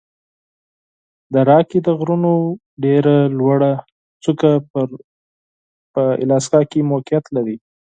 د 1.33 1.35
راکي 1.49 1.79
د 1.83 1.87
غرونو 1.99 2.33
ډېره 2.83 3.15
لوړه 3.37 3.71
څوکه 4.23 4.51
په 5.93 6.03
الاسکا 6.23 6.61
کې 6.71 6.87
موقعیت 6.91 7.25
لري. 7.35 7.57